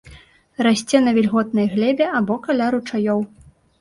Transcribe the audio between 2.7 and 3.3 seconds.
ручаёў.